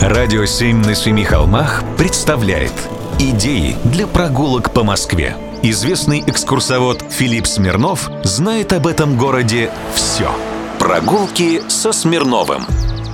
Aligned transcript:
Радио 0.00 0.44
«Семь 0.46 0.78
на 0.84 0.94
семи 0.94 1.24
холмах» 1.24 1.82
представляет 1.96 2.72
Идеи 3.18 3.76
для 3.84 4.06
прогулок 4.06 4.72
по 4.72 4.82
Москве. 4.82 5.36
Известный 5.62 6.20
экскурсовод 6.26 7.04
Филипп 7.10 7.46
Смирнов 7.46 8.10
знает 8.24 8.72
об 8.72 8.86
этом 8.86 9.16
городе 9.16 9.70
все. 9.94 10.30
Прогулки 10.78 11.62
со 11.68 11.92
Смирновым. 11.92 12.62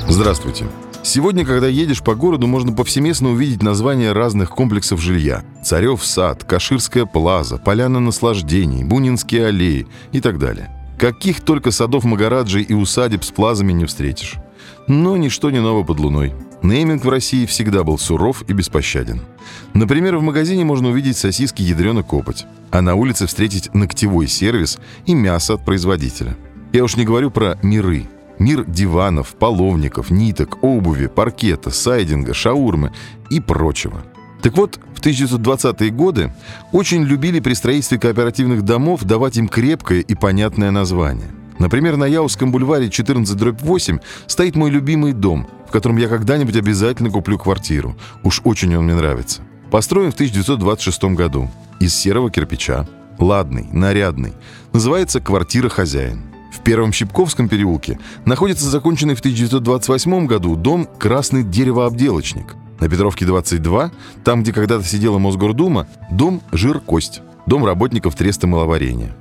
Здравствуйте. 0.09 0.67
Сегодня, 1.03 1.45
когда 1.45 1.67
едешь 1.67 2.03
по 2.03 2.15
городу, 2.15 2.47
можно 2.47 2.73
повсеместно 2.73 3.31
увидеть 3.31 3.63
названия 3.63 4.13
разных 4.13 4.51
комплексов 4.51 5.01
жилья. 5.01 5.43
Царев 5.63 6.05
сад, 6.05 6.45
Каширская 6.45 7.05
плаза, 7.05 7.59
Поляна 7.59 8.01
наслаждений, 8.01 8.85
Бунинские 8.85 9.47
аллеи 9.47 9.87
и 10.13 10.21
так 10.21 10.39
далее. 10.39 10.71
Каких 10.99 11.43
только 11.43 11.71
садов 11.71 12.05
Магараджи 12.05 12.63
и 12.63 12.75
усадеб 12.75 13.25
с 13.25 13.31
плазами 13.31 13.73
не 13.73 13.85
встретишь. 13.85 14.37
Но 14.87 15.17
ничто 15.17 15.51
не 15.51 15.61
ново 15.61 15.85
под 15.85 16.01
луной. 16.01 16.33
Нейминг 16.63 17.05
в 17.05 17.09
России 17.09 17.47
всегда 17.47 17.85
был 17.85 17.99
суров 17.99 18.43
и 18.49 18.53
беспощаден. 18.53 19.21
Например, 19.75 20.17
в 20.17 20.23
магазине 20.23 20.65
можно 20.65 20.89
увидеть 20.89 21.17
сосиски 21.17 21.63
ядрена 21.63 22.03
копоть, 22.03 22.47
а 22.71 22.81
на 22.81 22.95
улице 22.95 23.27
встретить 23.27 23.73
ногтевой 23.75 24.27
сервис 24.27 24.79
и 25.07 25.15
мясо 25.15 25.55
от 25.55 25.65
производителя. 25.65 26.37
Я 26.73 26.85
уж 26.85 26.97
не 26.97 27.05
говорю 27.05 27.31
про 27.31 27.59
миры. 27.63 28.09
Мир 28.39 28.65
диванов, 28.65 29.35
половников, 29.35 30.11
ниток, 30.11 30.63
обуви, 30.63 31.07
паркета, 31.07 31.71
сайдинга, 31.71 32.35
шаурмы 32.35 32.93
и 33.31 33.41
прочего. 33.41 34.03
Так 34.43 34.57
вот, 34.57 34.79
в 34.95 35.01
1920-е 35.01 35.91
годы 35.91 36.33
очень 36.73 37.03
любили 37.03 37.41
при 37.41 37.55
строительстве 37.55 37.99
кооперативных 37.99 38.63
домов 38.63 39.03
давать 39.03 39.37
им 39.37 39.49
крепкое 39.49 40.01
и 40.01 40.15
понятное 40.15 40.71
название. 40.71 41.29
Например, 41.59 41.97
на 41.97 42.05
Яузском 42.05 42.53
бульваре 42.53 42.87
14-8 42.87 44.01
стоит 44.27 44.57
мой 44.57 44.71
любимый 44.71 45.13
дом, 45.13 45.49
в 45.69 45.73
котором 45.73 45.97
я 45.97 46.09
когда-нибудь 46.09 46.57
обязательно 46.57 47.11
куплю 47.11 47.39
квартиру. 47.39 47.97
Уж 48.23 48.43
очень 48.45 48.77
он 48.77 48.85
мне 48.85 48.95
нравится. 48.95 49.43
Построен 49.71 50.11
в 50.11 50.15
1926 50.15 51.05
году. 51.15 51.51
Из 51.81 51.95
серого 51.95 52.31
кирпича. 52.31 52.89
Ладный, 53.19 53.69
нарядный. 53.73 54.33
Называется 54.73 55.21
«Квартира 55.21 55.69
хозяин». 55.69 56.23
В 56.53 56.61
Первом 56.63 56.93
Щипковском 56.93 57.49
переулке 57.49 57.99
находится 58.25 58.69
законченный 58.69 59.15
в 59.15 59.21
1928 59.21 60.27
году 60.27 60.57
дом 60.57 60.89
«Красный 60.99 61.43
деревообделочник». 61.43 62.57
На 62.81 62.89
Петровке 62.89 63.27
22, 63.27 63.91
там, 64.25 64.43
где 64.43 64.53
когда-то 64.53 64.85
сидела 64.85 65.19
Мосгордума, 65.19 65.89
дом 66.11 66.41
«Жир-кость», 66.53 67.23
дом 67.47 67.65
работников 67.65 68.15
треста 68.15 68.47
мыловарения. 68.47 69.15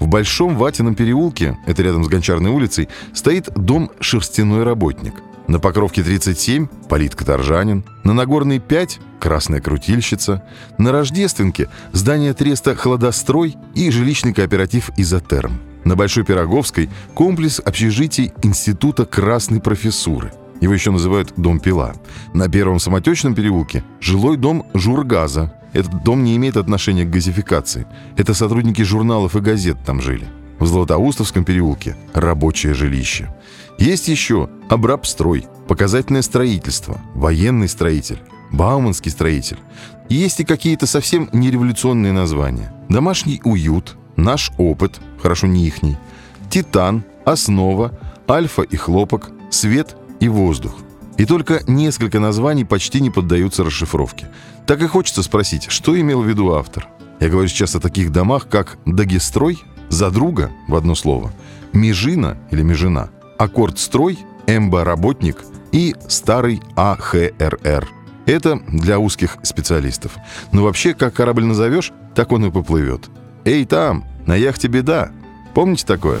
В 0.00 0.08
Большом 0.08 0.56
Ватином 0.56 0.94
переулке, 0.94 1.58
это 1.66 1.82
рядом 1.82 2.02
с 2.02 2.08
Гончарной 2.08 2.50
улицей, 2.50 2.88
стоит 3.12 3.50
дом 3.54 3.90
«Шерстяной 4.00 4.64
работник». 4.64 5.14
На 5.46 5.60
Покровке 5.60 6.02
37– 6.02 6.68
Полит 6.88 7.14
Каторжанин. 7.14 7.84
На 8.02 8.14
Нагорной 8.14 8.60
5– 8.60 8.98
Красная 9.20 9.60
Крутильщица. 9.60 10.42
На 10.78 10.90
Рождественке– 10.92 11.68
здание 11.92 12.34
треста 12.34 12.74
«Холодострой» 12.74 13.56
и 13.74 13.90
жилищный 13.90 14.32
кооператив 14.32 14.90
«Изотерм». 14.96 15.60
На 15.84 15.96
Большой 15.96 16.24
Пироговской– 16.24 16.88
комплекс 17.14 17.60
общежитий 17.60 18.32
Института 18.42 19.04
Красной 19.04 19.60
Профессуры. 19.60 20.32
Его 20.60 20.72
еще 20.72 20.92
называют 20.92 21.34
«Дом 21.36 21.58
Пила». 21.58 21.94
На 22.32 22.48
Первом 22.48 22.78
Самотечном 22.78 23.34
переулке– 23.34 23.84
жилой 24.00 24.36
дом 24.36 24.66
Жургаза. 24.72 25.52
Этот 25.72 26.02
дом 26.02 26.24
не 26.24 26.36
имеет 26.36 26.56
отношения 26.56 27.04
к 27.04 27.10
газификации. 27.10 27.86
Это 28.16 28.34
сотрудники 28.34 28.82
журналов 28.82 29.36
и 29.36 29.40
газет 29.40 29.78
там 29.84 30.00
жили. 30.00 30.26
В 30.58 30.66
Златоустовском 30.66 31.44
переулке– 31.44 31.96
рабочее 32.14 32.74
жилище. 32.74 33.34
Есть 33.78 34.08
еще 34.08 34.50
Абрабстрой, 34.68 35.46
показательное 35.68 36.22
строительство, 36.22 37.00
военный 37.14 37.68
строитель, 37.68 38.18
Бауманский 38.52 39.10
строитель. 39.10 39.58
Есть 40.08 40.40
и 40.40 40.44
какие-то 40.44 40.86
совсем 40.86 41.30
нереволюционные 41.32 42.12
названия. 42.12 42.74
Домашний 42.88 43.40
уют, 43.44 43.96
наш 44.16 44.52
опыт, 44.58 45.00
хорошо 45.22 45.46
не 45.46 45.66
ихний, 45.66 45.96
Титан, 46.50 47.04
Основа, 47.24 47.98
Альфа 48.28 48.62
и 48.62 48.76
Хлопок, 48.76 49.30
Свет 49.50 49.96
и 50.18 50.28
Воздух. 50.28 50.74
И 51.20 51.26
только 51.26 51.60
несколько 51.66 52.18
названий 52.18 52.64
почти 52.64 52.98
не 52.98 53.10
поддаются 53.10 53.62
расшифровке. 53.62 54.30
Так 54.66 54.80
и 54.80 54.86
хочется 54.86 55.22
спросить, 55.22 55.66
что 55.68 56.00
имел 56.00 56.22
в 56.22 56.26
виду 56.26 56.54
автор. 56.54 56.88
Я 57.20 57.28
говорю 57.28 57.46
сейчас 57.46 57.74
о 57.74 57.80
таких 57.80 58.10
домах, 58.10 58.48
как 58.48 58.78
Дагестрой, 58.86 59.58
Задруга 59.90 60.50
в 60.66 60.74
одно 60.74 60.94
слово, 60.94 61.30
Межина 61.74 62.38
или 62.50 62.62
Межина– 62.62 63.10
Аккорд-строй, 63.38 64.18
МБ-работник 64.46 65.36
и 65.72 65.94
старый 66.08 66.62
АХРР. 66.74 67.86
Это 68.24 68.58
для 68.68 68.98
узких 68.98 69.36
специалистов. 69.42 70.16
Но 70.52 70.62
вообще, 70.62 70.94
как 70.94 71.12
корабль 71.12 71.44
назовешь, 71.44 71.92
так 72.14 72.32
он 72.32 72.46
и 72.46 72.50
поплывет. 72.50 73.10
«Эй, 73.44 73.66
там, 73.66 74.06
на 74.26 74.36
яхте 74.36 74.68
беда!» 74.68 75.10
Помните 75.54 75.84
такое? 75.84 76.20